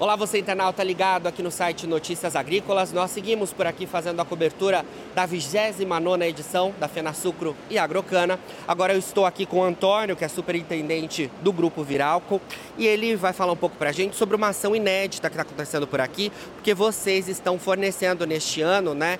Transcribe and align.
Olá, 0.00 0.14
você 0.14 0.38
internauta 0.38 0.84
ligado 0.84 1.26
aqui 1.26 1.42
no 1.42 1.50
site 1.50 1.84
Notícias 1.84 2.36
Agrícolas. 2.36 2.92
Nós 2.92 3.10
seguimos 3.10 3.52
por 3.52 3.66
aqui 3.66 3.84
fazendo 3.84 4.20
a 4.20 4.24
cobertura 4.24 4.86
da 5.12 5.26
29ª 5.26 6.24
edição 6.24 6.72
da 6.78 6.86
Fenasucro 6.86 7.56
e 7.68 7.76
Agrocana. 7.76 8.38
Agora 8.68 8.92
eu 8.92 8.98
estou 9.00 9.26
aqui 9.26 9.44
com 9.44 9.58
o 9.58 9.64
Antônio, 9.64 10.14
que 10.14 10.24
é 10.24 10.28
superintendente 10.28 11.28
do 11.42 11.52
Grupo 11.52 11.82
Viralco, 11.82 12.40
e 12.76 12.86
ele 12.86 13.16
vai 13.16 13.32
falar 13.32 13.50
um 13.50 13.56
pouco 13.56 13.76
para 13.76 13.90
a 13.90 13.92
gente 13.92 14.14
sobre 14.14 14.36
uma 14.36 14.50
ação 14.50 14.76
inédita 14.76 15.28
que 15.28 15.34
está 15.34 15.42
acontecendo 15.42 15.84
por 15.84 16.00
aqui, 16.00 16.30
porque 16.54 16.74
vocês 16.74 17.26
estão 17.26 17.58
fornecendo 17.58 18.24
neste 18.24 18.62
ano, 18.62 18.94
né, 18.94 19.18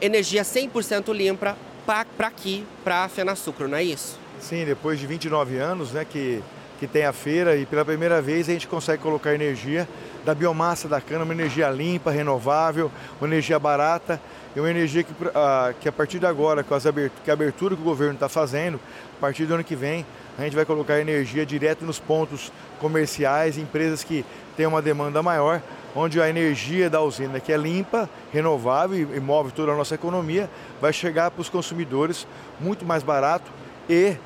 energia 0.00 0.42
100% 0.42 1.14
limpa 1.14 1.56
para 1.86 2.26
aqui, 2.26 2.66
para 2.82 3.04
a 3.04 3.08
Fenasucro, 3.08 3.68
não 3.68 3.78
é 3.78 3.84
isso? 3.84 4.18
Sim, 4.40 4.64
depois 4.64 4.98
de 4.98 5.06
29 5.06 5.58
anos, 5.58 5.92
né, 5.92 6.04
que 6.04 6.42
que 6.78 6.86
tem 6.86 7.04
a 7.04 7.12
feira 7.12 7.56
e 7.56 7.66
pela 7.66 7.84
primeira 7.84 8.22
vez 8.22 8.48
a 8.48 8.52
gente 8.52 8.68
consegue 8.68 9.02
colocar 9.02 9.34
energia 9.34 9.88
da 10.24 10.34
biomassa 10.34 10.88
da 10.88 11.00
cana, 11.00 11.24
uma 11.24 11.34
energia 11.34 11.68
limpa, 11.70 12.10
renovável, 12.10 12.90
uma 13.20 13.26
energia 13.26 13.58
barata 13.58 14.20
e 14.54 14.60
uma 14.60 14.70
energia 14.70 15.02
que, 15.02 15.12
a, 15.34 15.74
que 15.80 15.88
a 15.88 15.92
partir 15.92 16.18
de 16.18 16.26
agora, 16.26 16.62
com 16.62 16.74
as 16.74 16.86
abertura, 16.86 17.22
que 17.24 17.30
a 17.30 17.34
abertura 17.34 17.74
que 17.74 17.82
o 17.82 17.84
governo 17.84 18.14
está 18.14 18.28
fazendo, 18.28 18.78
a 19.16 19.20
partir 19.20 19.46
do 19.46 19.54
ano 19.54 19.64
que 19.64 19.74
vem, 19.74 20.06
a 20.38 20.42
gente 20.42 20.54
vai 20.54 20.64
colocar 20.64 21.00
energia 21.00 21.44
direto 21.44 21.84
nos 21.84 21.98
pontos 21.98 22.52
comerciais, 22.78 23.58
empresas 23.58 24.04
que 24.04 24.24
têm 24.56 24.66
uma 24.66 24.80
demanda 24.80 25.22
maior, 25.22 25.60
onde 25.96 26.20
a 26.20 26.28
energia 26.28 26.88
da 26.88 27.00
usina, 27.00 27.40
que 27.40 27.52
é 27.52 27.56
limpa, 27.56 28.08
renovável 28.32 28.96
e 29.16 29.20
move 29.20 29.50
toda 29.50 29.72
a 29.72 29.76
nossa 29.76 29.96
economia, 29.96 30.48
vai 30.80 30.92
chegar 30.92 31.30
para 31.30 31.40
os 31.40 31.48
consumidores 31.48 32.26
muito 32.60 32.84
mais 32.84 33.02
barato 33.02 33.50
e, 33.88 34.16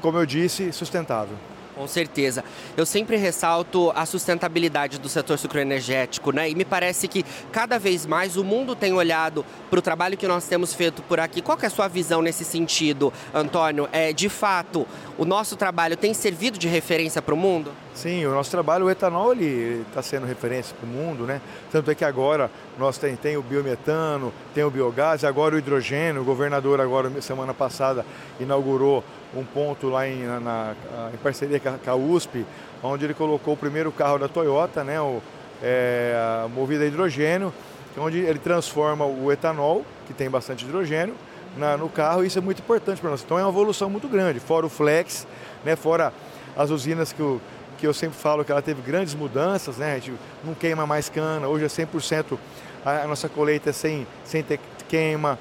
como 0.00 0.18
eu 0.18 0.26
disse, 0.26 0.72
sustentável. 0.72 1.36
Com 1.74 1.88
certeza. 1.88 2.44
Eu 2.76 2.86
sempre 2.86 3.16
ressalto 3.16 3.90
a 3.96 4.06
sustentabilidade 4.06 4.98
do 4.98 5.08
setor 5.08 5.36
sucroenergético, 5.38 6.30
né? 6.30 6.48
E 6.48 6.54
me 6.54 6.64
parece 6.64 7.08
que 7.08 7.24
cada 7.50 7.78
vez 7.78 8.06
mais 8.06 8.36
o 8.36 8.44
mundo 8.44 8.76
tem 8.76 8.92
olhado 8.92 9.44
para 9.68 9.78
o 9.80 9.82
trabalho 9.82 10.16
que 10.16 10.28
nós 10.28 10.46
temos 10.46 10.72
feito 10.72 11.02
por 11.02 11.18
aqui. 11.18 11.42
Qual 11.42 11.58
é 11.60 11.66
a 11.66 11.70
sua 11.70 11.88
visão 11.88 12.22
nesse 12.22 12.44
sentido, 12.44 13.12
Antônio? 13.34 13.88
É, 13.92 14.12
de 14.12 14.28
fato, 14.28 14.86
o 15.18 15.24
nosso 15.24 15.56
trabalho 15.56 15.96
tem 15.96 16.14
servido 16.14 16.58
de 16.58 16.68
referência 16.68 17.20
para 17.20 17.34
o 17.34 17.36
mundo? 17.36 17.72
Sim, 17.94 18.26
o 18.26 18.32
nosso 18.32 18.50
trabalho, 18.50 18.86
o 18.86 18.90
etanol, 18.90 19.32
ele 19.32 19.84
está 19.88 20.02
sendo 20.02 20.26
referência 20.26 20.74
para 20.74 20.84
o 20.84 20.90
mundo, 20.90 21.24
né? 21.24 21.40
Tanto 21.70 21.92
é 21.92 21.94
que 21.94 22.04
agora 22.04 22.50
nós 22.76 22.98
tem, 22.98 23.14
tem 23.14 23.36
o 23.36 23.42
biometano, 23.42 24.32
tem 24.52 24.64
o 24.64 24.70
biogás, 24.70 25.22
agora 25.22 25.54
o 25.54 25.58
hidrogênio. 25.58 26.22
O 26.22 26.24
governador 26.24 26.80
agora, 26.80 27.08
semana 27.22 27.54
passada, 27.54 28.04
inaugurou 28.40 29.04
um 29.32 29.44
ponto 29.44 29.88
lá 29.88 30.08
em, 30.08 30.24
na, 30.24 30.74
em 31.14 31.16
parceria 31.18 31.60
com 31.60 31.90
a 31.90 31.94
USP, 31.94 32.44
onde 32.82 33.04
ele 33.04 33.14
colocou 33.14 33.54
o 33.54 33.56
primeiro 33.56 33.92
carro 33.92 34.18
da 34.18 34.26
Toyota, 34.26 34.82
né, 34.82 35.00
o, 35.00 35.22
é, 35.62 36.14
movido 36.52 36.82
a 36.82 36.86
hidrogênio, 36.86 37.54
onde 37.96 38.18
ele 38.18 38.40
transforma 38.40 39.04
o 39.04 39.30
etanol, 39.30 39.86
que 40.06 40.12
tem 40.12 40.28
bastante 40.28 40.64
hidrogênio, 40.64 41.14
na, 41.56 41.76
no 41.76 41.88
carro, 41.88 42.24
e 42.24 42.26
isso 42.26 42.38
é 42.38 42.42
muito 42.42 42.58
importante 42.58 43.00
para 43.00 43.10
nós. 43.10 43.22
Então 43.24 43.38
é 43.38 43.42
uma 43.42 43.50
evolução 43.50 43.88
muito 43.88 44.08
grande, 44.08 44.40
fora 44.40 44.66
o 44.66 44.68
flex, 44.68 45.28
né, 45.64 45.76
fora 45.76 46.12
as 46.56 46.70
usinas 46.70 47.12
que, 47.12 47.22
o, 47.22 47.40
que 47.78 47.86
eu 47.86 47.94
sempre 47.94 48.18
falo 48.18 48.44
que 48.44 48.52
ela 48.52 48.62
teve 48.62 48.80
grandes 48.82 49.14
mudanças, 49.14 49.76
né, 49.76 49.92
a 49.92 49.94
gente 49.98 50.14
não 50.42 50.54
queima 50.54 50.86
mais 50.86 51.08
cana, 51.08 51.48
hoje 51.48 51.64
é 51.64 51.68
100%, 51.68 52.38
a, 52.84 53.06
nossa 53.06 53.28
colheita 53.28 53.70
é 53.70 53.72
sem, 53.72 54.06
sem 54.24 54.42
ter 54.42 54.60
queima, 54.88 55.38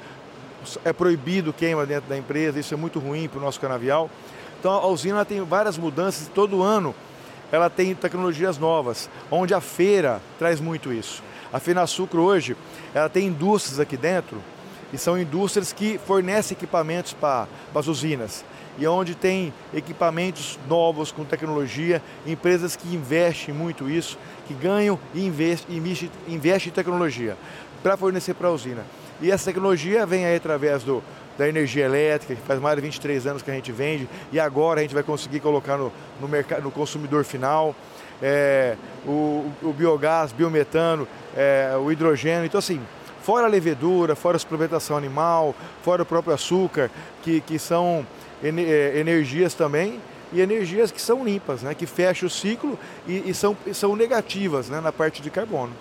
é 0.84 0.94
proibido 0.94 1.52
queima 1.54 1.86
dentro 1.86 2.10
da 2.10 2.18
empresa, 2.18 2.60
isso 2.60 2.74
é 2.74 2.78
muito 2.78 3.00
ruim 3.00 3.28
para 3.28 3.40
o 3.40 3.42
nosso 3.42 3.60
canavial. 3.60 4.10
Então 4.60 4.72
a 4.72 4.88
usina 4.88 5.26
tem 5.26 5.42
várias 5.42 5.78
mudanças, 5.78 6.30
todo 6.34 6.64
ano 6.64 6.96
ela 7.52 7.70
tem 7.70 7.94
tecnologias 7.94 8.58
novas, 8.58 9.10
onde 9.30 9.54
a 9.54 9.62
feira 9.62 10.22
traz 10.40 10.60
muito 10.60 10.92
isso. 10.92 11.22
A 11.52 11.60
Fenasucro 11.60 12.22
hoje, 12.22 12.58
ela 12.96 13.08
tem 13.08 13.28
indústrias 13.28 13.80
aqui 13.80 13.96
dentro, 13.96 14.42
e 14.94 14.98
são 14.98 15.20
indústrias 15.20 15.74
que 15.74 15.98
fornecem 15.98 16.56
equipamentos 16.56 17.14
para 17.14 17.48
as 17.74 17.88
usinas. 17.88 18.46
E 18.78 18.88
onde 18.88 19.16
tem 19.16 19.54
equipamentos 19.74 20.58
novos 20.68 21.12
com 21.12 21.26
tecnologia, 21.26 22.02
empresas 22.26 22.76
que 22.76 22.94
investem 22.94 23.54
muito 23.54 23.90
isso, 23.90 24.18
que 24.48 24.54
ganham 24.54 25.00
e 25.14 25.26
investem, 25.26 25.78
investem, 25.78 26.10
investem 26.28 26.72
em 26.72 26.74
tecnologia 26.74 27.36
para 27.82 27.98
fornecer 27.98 28.34
para 28.34 28.48
a 28.48 28.52
usina. 28.52 28.84
E 29.22 29.32
essa 29.32 29.46
tecnologia 29.46 30.06
vem 30.06 30.26
aí 30.26 30.36
através 30.36 30.84
do, 30.84 31.04
da 31.38 31.48
energia 31.48 31.86
elétrica, 31.86 32.36
que 32.36 32.42
faz 32.42 32.60
mais 32.60 32.76
de 32.76 32.82
23 32.82 33.28
anos 33.28 33.42
que 33.42 33.52
a 33.52 33.54
gente 33.54 33.72
vende, 33.72 34.08
e 34.32 34.40
agora 34.40 34.80
a 34.80 34.84
gente 34.84 34.94
vai 34.94 35.04
conseguir 35.04 35.40
colocar 35.40 35.78
no, 35.78 35.92
no, 36.20 36.28
mercado, 36.28 36.64
no 36.64 36.72
consumidor 36.72 37.24
final. 37.24 37.76
É, 38.22 38.78
o, 39.06 39.52
o, 39.62 39.74
biogás, 39.74 40.32
biometano, 40.32 41.08
é, 41.36 41.74
o 41.78 41.92
hidrogênio. 41.92 42.46
Então, 42.46 42.60
assim, 42.60 42.82
fora 43.24 43.48
a 43.48 43.50
levedura, 43.50 44.16
fora 44.16 44.36
a 44.36 44.40
suplementação 44.40 44.96
animal, 44.96 45.56
fora 45.82 46.04
o 46.04 46.06
próprio 46.06 46.34
açúcar, 46.34 46.92
que, 47.24 47.42
que 47.42 47.58
são 47.58 48.06
é, 48.44 49.00
energias 49.00 49.54
também, 49.54 50.00
e 50.34 50.42
energias 50.42 50.92
que 50.92 51.02
são 51.02 51.24
limpas, 51.24 51.62
né, 51.62 51.74
que 51.74 51.86
fecham 51.86 52.28
o 52.28 52.30
ciclo 52.30 52.78
e, 53.08 53.30
e 53.30 53.34
são, 53.34 53.56
são 53.74 53.96
negativas 53.96 54.68
né, 54.68 54.82
na 54.82 54.92
parte 54.92 55.22
de 55.22 55.30
carbono. 55.30 55.72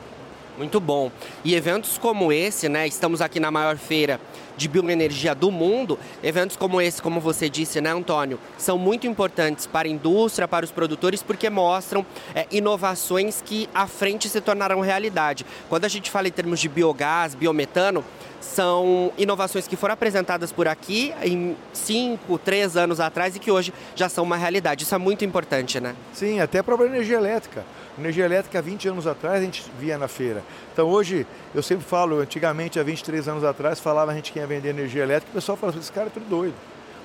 Muito 0.59 0.79
bom. 0.79 1.11
E 1.43 1.55
eventos 1.55 1.97
como 1.97 2.31
esse, 2.31 2.69
né? 2.69 2.87
Estamos 2.87 3.23
aqui 3.23 3.41
na 3.41 3.51
maior 3.51 3.79
feira 3.79 4.21
de 4.55 4.69
bioenergia 4.69 5.35
do 5.35 5.51
mundo. 5.51 5.99
Eventos 6.23 6.57
como 6.57 6.79
esse, 6.79 7.01
como 7.01 7.21
você 7.21 7.49
disse, 7.49 7.81
né, 7.81 7.91
Antônio, 7.91 8.39
são 8.59 8.77
muito 8.77 9.07
importantes 9.07 9.67
para 9.67 9.89
a 9.89 9.91
indústria, 9.91 10.47
para 10.47 10.65
os 10.65 10.71
produtores, 10.71 11.23
porque 11.23 11.49
mostram 11.49 12.05
é, 12.35 12.47
inovações 12.51 13.43
que 13.43 13.67
à 13.75 13.87
frente 13.87 14.29
se 14.29 14.41
tornarão 14.43 14.81
realidade. 14.81 15.47
Quando 15.71 15.87
a 15.87 15.89
gente 15.89 16.11
fala 16.11 16.29
em 16.29 16.33
termos 16.33 16.61
de 16.61 16.69
biogás, 16.69 17.35
biometano, 17.35 18.05
são 18.43 19.13
inovações 19.17 19.67
que 19.67 19.77
foram 19.77 19.95
apresentadas 19.95 20.53
por 20.53 20.69
aqui 20.69 21.15
em 21.23 21.57
cinco, 21.73 22.39
três 22.39 22.77
anos 22.77 23.01
atrás 23.01 23.37
e 23.37 23.39
que 23.39 23.51
hoje 23.51 23.73
já 23.95 24.09
são 24.09 24.25
uma 24.25 24.37
realidade. 24.37 24.85
Isso 24.85 24.95
é 24.95 24.99
muito 24.99 25.25
importante, 25.25 25.81
né? 25.81 25.95
Sim, 26.13 26.41
até 26.41 26.59
a 26.59 26.65
própria 26.65 26.87
energia 26.87 27.17
elétrica. 27.17 27.65
Energia 27.99 28.25
elétrica, 28.25 28.59
há 28.59 28.63
20 28.63 28.89
anos 28.89 29.07
atrás, 29.07 29.41
a 29.41 29.45
gente 29.45 29.65
via 29.79 29.97
na 29.97 30.09
feira. 30.09 30.43
Então 30.73 30.89
hoje, 30.89 31.27
eu 31.55 31.63
sempre 31.63 31.85
falo, 31.85 32.21
antigamente, 32.21 32.81
há 32.81 32.83
23 32.83 33.29
anos 33.29 33.45
atrás, 33.45 33.79
falava 33.79 34.13
a 34.13 34.15
gente 34.15 34.33
que 34.33 34.39
ia 34.39 34.47
vender 34.47 34.71
energia 34.71 35.03
elétrica, 35.03 35.31
o 35.31 35.35
pessoal 35.35 35.57
falava, 35.57 35.79
esse 35.79 35.93
cara 35.93 36.09
é 36.09 36.11
tudo 36.11 36.27
doido. 36.29 36.55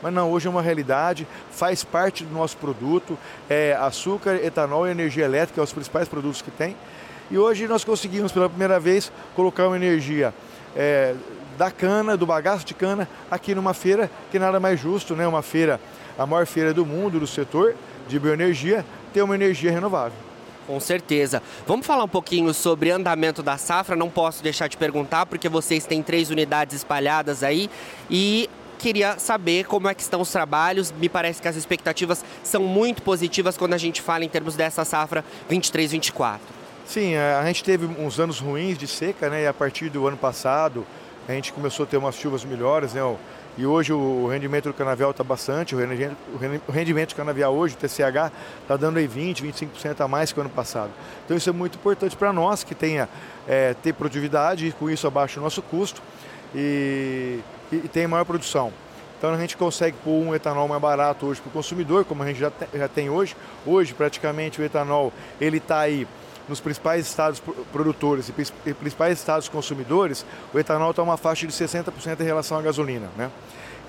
Mas 0.01 0.13
não, 0.13 0.31
hoje 0.31 0.47
é 0.47 0.49
uma 0.49 0.61
realidade, 0.61 1.27
faz 1.51 1.83
parte 1.83 2.23
do 2.23 2.33
nosso 2.33 2.55
produto, 2.57 3.17
é 3.49 3.73
açúcar, 3.73 4.35
etanol 4.35 4.87
e 4.87 4.91
energia 4.91 5.25
elétrica, 5.25 5.55
são 5.55 5.63
os 5.63 5.73
principais 5.73 6.07
produtos 6.07 6.41
que 6.41 6.51
tem. 6.51 6.75
E 7.29 7.37
hoje 7.37 7.67
nós 7.67 7.83
conseguimos 7.83 8.31
pela 8.31 8.47
primeira 8.47 8.79
vez 8.79 9.11
colocar 9.35 9.67
uma 9.67 9.75
energia 9.75 10.33
é, 10.75 11.15
da 11.57 11.71
cana, 11.71 12.15
do 12.15 12.25
bagaço 12.25 12.65
de 12.65 12.73
cana, 12.73 13.07
aqui 13.29 13.55
numa 13.55 13.73
feira 13.73 14.09
que 14.31 14.37
nada 14.37 14.59
mais 14.59 14.79
justo, 14.79 15.15
né? 15.15 15.27
Uma 15.27 15.41
feira, 15.41 15.79
a 16.17 16.25
maior 16.25 16.45
feira 16.45 16.73
do 16.73 16.85
mundo 16.85 17.19
do 17.19 17.27
setor 17.27 17.75
de 18.07 18.19
bioenergia, 18.19 18.85
ter 19.13 19.21
uma 19.21 19.35
energia 19.35 19.71
renovável. 19.71 20.27
Com 20.67 20.79
certeza. 20.81 21.41
Vamos 21.65 21.85
falar 21.85 22.03
um 22.03 22.09
pouquinho 22.09 22.53
sobre 22.53 22.91
andamento 22.91 23.41
da 23.41 23.57
safra. 23.57 23.95
Não 23.95 24.09
posso 24.09 24.43
deixar 24.43 24.67
de 24.67 24.75
perguntar, 24.75 25.25
porque 25.25 25.47
vocês 25.47 25.85
têm 25.85 26.03
três 26.03 26.29
unidades 26.29 26.75
espalhadas 26.75 27.41
aí 27.41 27.69
e 28.09 28.49
queria 28.77 29.17
saber 29.17 29.65
como 29.65 29.87
é 29.87 29.93
que 29.93 30.01
estão 30.01 30.19
os 30.19 30.29
trabalhos. 30.29 30.91
Me 30.91 31.07
parece 31.07 31.41
que 31.41 31.47
as 31.47 31.55
expectativas 31.55 32.23
são 32.43 32.63
muito 32.63 33.01
positivas 33.01 33.57
quando 33.57 33.73
a 33.73 33.77
gente 33.77 34.01
fala 34.01 34.25
em 34.25 34.29
termos 34.29 34.55
dessa 34.55 34.83
safra 34.83 35.23
23-24. 35.49 36.56
Sim, 36.87 37.15
é, 37.15 37.33
a 37.33 37.45
gente 37.45 37.65
teve 37.65 37.85
uns 37.85 38.17
anos 38.17 38.39
ruins 38.39 38.77
de 38.77 38.87
seca, 38.87 39.29
né? 39.29 39.43
E 39.43 39.47
a 39.47 39.53
partir 39.53 39.89
do 39.89 40.07
ano 40.07 40.15
passado 40.15 40.85
a 41.27 41.33
gente 41.33 41.51
começou 41.51 41.83
a 41.83 41.85
ter 41.85 41.97
umas 41.97 42.15
chuvas 42.15 42.45
melhores, 42.45 42.93
né? 42.93 43.01
E 43.57 43.65
hoje 43.65 43.91
o 43.91 44.25
rendimento 44.27 44.69
do 44.69 44.73
canavial 44.73 45.11
está 45.11 45.21
bastante, 45.21 45.75
o 45.75 45.77
rendimento, 45.77 47.09
do 47.09 47.15
canavial 47.15 47.53
hoje, 47.53 47.75
o 47.75 47.77
TCH, 47.77 48.31
está 48.61 48.77
dando 48.77 48.99
aí 48.99 49.07
20%, 49.07 49.41
25% 49.41 49.99
a 49.99 50.07
mais 50.07 50.31
que 50.31 50.39
o 50.39 50.41
ano 50.41 50.49
passado. 50.49 50.91
Então 51.25 51.35
isso 51.35 51.49
é 51.49 51.51
muito 51.51 51.77
importante 51.77 52.15
para 52.15 52.31
nós, 52.31 52.63
que 52.63 52.73
tenha 52.73 53.09
é, 53.45 53.73
ter 53.73 53.91
produtividade 53.93 54.67
e 54.67 54.71
com 54.71 54.89
isso 54.89 55.05
abaixa 55.07 55.41
o 55.41 55.43
nosso 55.43 55.61
custo 55.61 56.01
e, 56.55 57.41
e, 57.69 57.75
e 57.75 57.87
tem 57.89 58.07
maior 58.07 58.23
produção. 58.23 58.71
Então 59.17 59.33
a 59.33 59.37
gente 59.37 59.57
consegue 59.57 59.97
pôr 60.05 60.23
um 60.23 60.33
etanol 60.33 60.69
mais 60.69 60.81
barato 60.81 61.25
hoje 61.25 61.41
para 61.41 61.49
o 61.49 61.51
consumidor, 61.51 62.05
como 62.05 62.23
a 62.23 62.27
gente 62.27 62.39
já, 62.39 62.49
te, 62.49 62.65
já 62.73 62.87
tem 62.87 63.09
hoje. 63.09 63.35
Hoje 63.65 63.93
praticamente 63.93 64.61
o 64.61 64.63
etanol 64.63 65.11
ele 65.41 65.57
está 65.57 65.79
aí 65.79 66.07
nos 66.47 66.59
principais 66.59 67.05
estados 67.05 67.41
produtores 67.71 68.29
e 68.29 68.73
principais 68.73 69.19
estados 69.19 69.49
consumidores, 69.49 70.25
o 70.53 70.59
etanol 70.59 70.91
está 70.91 71.03
uma 71.03 71.17
faixa 71.17 71.45
de 71.45 71.53
60% 71.53 72.19
em 72.19 72.23
relação 72.23 72.57
à 72.57 72.61
gasolina. 72.61 73.09
Né? 73.17 73.29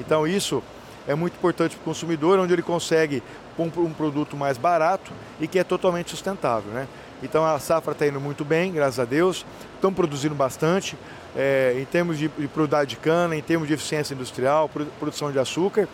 Então 0.01 0.27
isso 0.27 0.63
é 1.07 1.15
muito 1.15 1.35
importante 1.35 1.77
para 1.77 1.83
o 1.83 1.85
consumidor, 1.85 2.39
onde 2.39 2.53
ele 2.53 2.63
consegue 2.63 3.23
um, 3.59 3.93
produto 3.93 4.37
mais 4.37 4.59
barato 4.59 5.11
e 5.41 5.49
que 5.49 5.59
é 5.59 5.65
totalmente 5.65 6.11
sustentável. 6.11 6.71
Né? 6.73 6.87
Então 7.23 7.45
a 7.45 7.59
safra 7.59 7.93
está 7.93 8.07
indo 8.07 8.21
muito 8.21 8.45
bem, 8.45 8.73
graças 8.73 9.01
a 9.01 9.05
Deus, 9.05 9.45
estão 9.75 9.93
produzindo 9.93 10.35
bastante. 10.35 10.97
É, 11.37 11.77
em 11.79 11.85
termos 11.85 12.19
de, 12.19 12.27
de 12.27 12.49
produtividade 12.49 12.91
de 12.91 12.97
cana, 12.97 13.37
em 13.37 13.43
termos 13.43 13.69
de 13.69 13.75
eficiência 13.75 14.15
industrial, 14.15 14.69
produção 14.99 15.31
de 15.31 15.39
açúcar. 15.39 15.87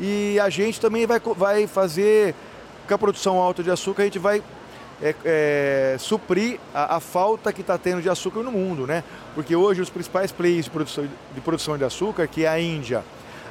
E 0.00 0.40
a 0.40 0.48
gente 0.48 0.80
também 0.80 1.06
vai, 1.06 1.20
vai 1.20 1.66
fazer, 1.66 2.34
com 2.88 2.94
a 2.94 2.98
produção 2.98 3.38
alta 3.38 3.62
de 3.62 3.70
açúcar, 3.70 4.02
a 4.02 4.04
gente 4.06 4.18
vai 4.18 4.42
é, 5.02 5.14
é, 5.24 5.96
suprir 5.98 6.58
a, 6.74 6.96
a, 6.96 7.00
falta 7.00 7.52
que 7.52 7.60
está 7.60 7.78
tendo 7.78 8.02
de 8.02 8.08
açúcar 8.08 8.42
no 8.42 8.52
mundo, 8.52 8.86
né? 8.86 9.02
Porque 9.34 9.56
hoje 9.56 9.80
os 9.80 9.90
principais 9.90 10.30
players 10.30 10.66
de 10.66 10.70
produção, 10.70 11.08
de 11.34 11.40
produção 11.40 11.78
de 11.78 11.84
açúcar, 11.84 12.26
que 12.26 12.44
é 12.44 12.48
a 12.48 12.60
Índia, 12.60 13.02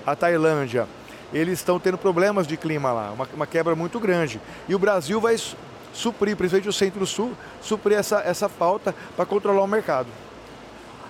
a 0.06 0.16
Tailândia, 0.16 0.88
eles 1.34 1.60
estão 1.60 1.80
tendo 1.80 1.98
problemas 1.98 2.48
de 2.48 2.57
clima 2.57 2.92
lá, 2.92 3.12
uma, 3.12 3.28
uma 3.34 3.48
quebra 3.48 3.75
muito 3.75 4.00
grande. 4.00 4.40
E 4.68 4.75
o 4.75 4.80
Brasil 4.80 5.19
vai 5.19 5.36
suprir, 5.94 6.36
principalmente 6.36 6.69
o 6.69 6.74
Centro-Sul, 6.74 7.34
suprir 7.62 7.98
essa, 7.98 8.19
essa 8.19 8.48
falta 8.48 8.94
para 9.16 9.25
controlar 9.25 9.63
o 9.63 9.68
mercado 9.68 10.07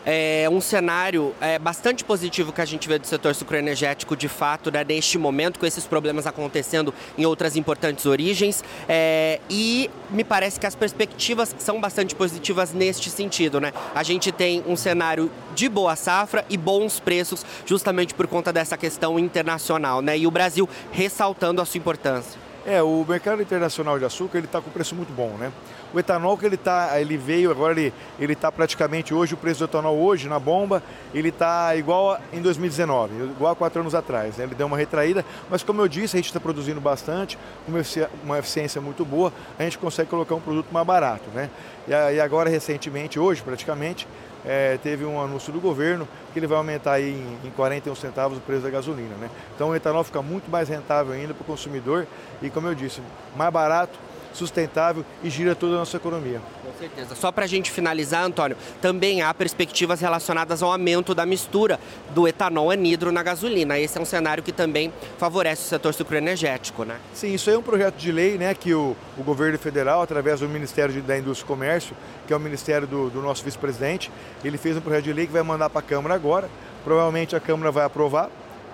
é 0.06 0.48
um 0.52 0.62
cenário 0.62 1.34
é, 1.42 1.60
bastante 1.60 2.04
positivo 2.04 2.52
que 2.52 2.62
a 2.62 2.66
gente 2.66 2.88
vê 2.88 2.98
do 2.98 3.06
setor 3.06 3.36
sucroenergético 3.36 4.16
de 4.16 4.28
fato, 4.28 4.72
né, 4.72 4.84
neste 4.84 5.18
momento, 5.18 5.60
com 5.60 5.66
esses 5.66 5.86
problemas 5.86 6.26
acontecendo 6.26 6.94
em 7.18 7.26
outras 7.26 7.56
importantes 7.56 8.06
origens. 8.06 8.64
É, 8.88 9.40
e 9.50 9.90
me 10.10 10.24
parece 10.24 10.60
que 10.60 10.66
as 10.66 10.76
perspectivas 10.76 11.56
são 11.60 11.80
bastante 11.80 12.16
positivas 12.16 12.74
neste 12.74 13.10
sentido. 13.10 13.60
Né? 13.60 13.74
A 13.94 14.04
gente 14.04 14.32
tem 14.32 14.64
um 14.68 14.76
cenário 14.76 15.30
de 15.54 15.68
boa 15.68 15.96
safra 15.96 16.46
e 16.50 16.58
bons 16.58 17.00
preços, 17.00 17.46
justamente 17.66 18.14
por 18.14 18.28
conta 18.28 18.52
dessa 18.54 18.78
questão 18.78 19.20
internacional. 19.20 20.02
Né? 20.02 20.18
E 20.18 20.28
o 20.28 20.32
Brasil 20.32 20.68
ressaltando 20.92 21.62
a 21.62 21.66
sua 21.66 21.78
importância. 21.78 22.49
É, 22.70 22.84
o 22.84 23.04
mercado 23.04 23.42
internacional 23.42 23.98
de 23.98 24.06
açúcar 24.06 24.38
ele 24.38 24.46
está 24.46 24.62
com 24.62 24.70
preço 24.70 24.94
muito 24.94 25.12
bom, 25.12 25.30
né? 25.40 25.52
O 25.92 26.00
etanol 26.00 26.38
que 26.38 26.46
ele 26.46 26.56
tá, 26.56 27.02
ele 27.02 27.18
veio 27.18 27.50
agora 27.50 27.74
ele 27.74 27.92
ele 28.20 28.34
está 28.34 28.52
praticamente 28.52 29.12
hoje 29.12 29.34
o 29.34 29.38
preço 29.38 29.62
do 29.62 29.66
etanol 29.66 29.98
hoje 29.98 30.30
na 30.30 30.38
bomba 30.38 30.84
ele 31.12 31.30
está 31.30 31.76
igual 31.76 32.12
a, 32.12 32.22
em 32.32 32.40
2019, 32.44 33.32
igual 33.32 33.54
a 33.54 33.56
quatro 33.56 33.82
anos 33.82 33.96
atrás. 33.96 34.38
Né? 34.38 34.44
Ele 34.44 34.54
deu 34.54 34.68
uma 34.68 34.78
retraída, 34.78 35.26
mas 35.50 35.64
como 35.64 35.82
eu 35.82 35.88
disse 35.88 36.16
a 36.16 36.20
gente 36.20 36.28
está 36.28 36.40
produzindo 36.40 36.80
bastante, 36.80 37.40
uma, 37.68 37.80
uma 38.24 38.38
eficiência 38.38 38.80
muito 38.80 39.04
boa, 39.04 39.34
a 39.58 39.64
gente 39.64 39.80
consegue 39.80 40.08
colocar 40.08 40.36
um 40.36 40.42
produto 40.42 40.68
mais 40.72 40.86
barato, 40.86 41.28
né? 41.34 41.50
E, 41.88 41.92
e 41.92 42.22
agora 42.22 42.52
recentemente 42.52 43.20
hoje 43.20 43.42
praticamente 43.42 44.08
é, 44.46 44.78
teve 44.82 45.06
um 45.06 45.22
anúncio 45.22 45.52
do 45.52 45.60
governo 45.60 46.08
que 46.34 46.40
ele 46.40 46.48
vai 46.48 46.58
aumentar 46.58 46.94
aí 46.94 47.12
em, 47.12 47.48
em 47.48 47.52
41 47.52 47.96
centavos 47.96 48.38
o 48.38 48.42
preço 48.42 48.64
da 48.64 48.70
gasolina. 48.70 49.16
Né? 49.16 49.30
Então 49.56 49.70
o 49.70 49.76
etanol 49.76 50.04
fica 50.04 50.22
muito 50.22 50.50
mais 50.50 50.70
rentável 50.70 51.14
ainda 51.14 51.34
para 51.34 51.44
o 51.44 51.46
consumidor 51.46 52.08
e, 52.42 52.50
como 52.50 52.68
eu 52.68 52.76
disse, 52.76 53.02
mais 53.36 53.52
barato 53.52 53.98
sustentável 54.34 55.06
e 55.24 55.30
gira 55.30 55.56
toda 55.56 55.76
a 55.76 55.80
nossa 55.80 55.98
economia. 55.98 56.42
Com 56.64 56.72
certeza. 56.80 57.16
Só 57.16 57.32
para 57.32 57.46
a 57.46 57.48
gente 57.48 57.72
finalizar, 57.72 58.24
Antônio, 58.24 58.56
também 58.82 59.22
há 59.22 59.34
perspectivas 59.34 60.02
relacionadas 60.02 60.64
ao 60.64 60.72
aumento 60.72 61.14
da 61.14 61.26
mistura 61.26 61.80
do 62.14 62.28
etanol 62.28 62.72
anidro 62.72 63.12
na 63.12 63.24
gasolina. 63.24 63.78
Esse 63.78 63.98
é 63.98 64.02
um 64.02 64.06
cenário 64.06 64.44
que 64.44 64.52
também 64.52 64.94
favorece 65.18 65.64
o 65.64 65.66
setor 65.66 65.94
sucroenergético, 65.94 66.84
né? 66.84 66.98
Sim, 67.14 67.34
isso 67.34 67.50
aí 67.50 67.56
é 67.56 67.60
um 67.60 67.64
projeto 67.64 67.96
de 67.96 68.12
lei 68.12 68.38
né, 68.38 68.54
que 68.54 68.74
o, 68.74 68.96
o 69.18 69.24
governo 69.24 69.58
federal, 69.58 70.02
através 70.02 70.40
do 70.40 70.48
Ministério 70.48 71.02
da 71.02 71.18
Indústria 71.18 71.46
e 71.46 71.48
Comércio, 71.48 71.96
que 72.28 72.34
é 72.34 72.36
o 72.36 72.40
ministério 72.40 72.88
do, 72.88 73.10
do 73.10 73.22
nosso 73.22 73.44
vice-presidente, 73.44 74.12
ele 74.44 74.58
fez 74.58 74.78
um 74.78 74.82
projeto 74.82 75.06
de 75.06 75.14
lei 75.14 75.28
que 75.28 75.34
vai 75.34 75.44
mandar 75.44 75.70
para 75.70 75.80
a 75.80 75.84
Câmara 75.84 76.16
agora. 76.16 76.50
Provavelmente 76.84 77.36
a 77.36 77.40
Câmara 77.40 77.72
vai 77.72 77.84
aprovar, 77.84 78.30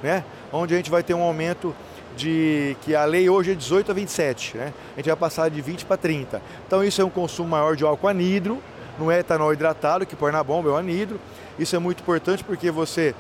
né? 0.06 0.24
Onde 0.54 0.74
a 0.76 0.78
gente 0.78 0.92
vai 0.92 1.02
ter 1.02 1.16
um 1.16 1.24
aumento 1.24 1.76
de 2.16 2.78
que 2.82 2.96
a 2.96 3.04
lei 3.06 3.28
hoje 3.28 3.52
é 3.52 3.56
18 3.56 3.92
a 3.92 3.94
27, 3.94 4.56
né? 4.56 4.74
A 4.94 4.98
gente 4.98 5.08
vai 5.08 5.16
passar 5.16 5.50
de 5.50 5.60
20 5.60 5.86
para 5.86 5.98
30. 5.98 6.42
Então 6.66 6.84
isso 6.84 7.02
é 7.02 7.04
um 7.06 7.10
consumo 7.10 7.50
maior 7.50 7.76
de 7.76 7.84
álcool 7.84 8.08
anidro, 8.08 8.62
não 9.00 9.12
é 9.12 9.20
etanol 9.20 9.52
hidratado 9.52 10.06
que 10.06 10.16
põe 10.16 10.32
na 10.32 10.44
bomba, 10.44 10.70
é 10.70 10.72
o 10.74 10.78
anidro. 10.78 11.20
Isso 11.58 11.76
é 11.76 11.80
muito 11.80 12.02
importante 12.02 12.44
porque 12.44 12.70
você 12.70 13.16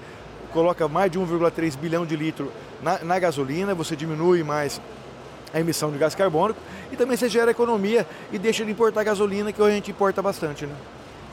coloca 0.53 0.87
mais 0.87 1.11
de 1.11 1.19
1,3 1.19 1.75
bilhão 1.75 2.05
de 2.05 2.15
litro 2.15 2.51
na, 2.81 2.99
na 2.99 3.19
gasolina, 3.19 3.73
você 3.73 3.95
diminui 3.95 4.43
mais 4.43 4.79
a 5.53 5.59
emissão 5.59 5.91
de 5.91 5.97
gás 5.97 6.13
carbônico 6.13 6.59
e 6.91 6.95
também 6.95 7.17
você 7.17 7.27
gera 7.27 7.49
economia 7.49 8.05
e 8.31 8.37
deixa 8.37 8.63
de 8.63 8.71
importar 8.71 9.03
gasolina, 9.03 9.51
que 9.51 9.61
hoje 9.61 9.71
a 9.71 9.75
gente 9.75 9.91
importa 9.91 10.21
bastante, 10.21 10.65
né? 10.67 10.75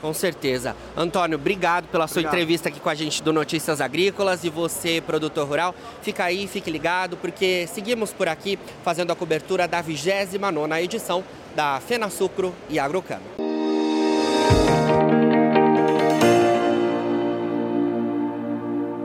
Com 0.03 0.13
certeza. 0.13 0.75
Antônio, 0.97 1.37
obrigado 1.37 1.87
pela 1.87 2.09
sua 2.09 2.15
obrigado. 2.15 2.33
entrevista 2.33 2.67
aqui 2.67 2.77
com 2.77 2.89
a 2.89 2.93
gente 2.93 3.23
do 3.23 3.31
Notícias 3.31 3.79
Agrícolas 3.79 4.43
e 4.43 4.49
você, 4.49 4.99
produtor 4.99 5.47
rural. 5.47 5.73
Fica 6.01 6.25
aí, 6.25 6.45
fique 6.45 6.69
ligado, 6.69 7.15
porque 7.15 7.65
seguimos 7.67 8.11
por 8.11 8.27
aqui 8.27 8.59
fazendo 8.83 9.11
a 9.11 9.15
cobertura 9.15 9.65
da 9.65 9.81
29 9.81 10.83
edição 10.83 11.23
da 11.55 11.79
Fena 11.79 12.09
Sucro 12.09 12.53
e 12.69 12.77
Agrocano. 12.77 13.52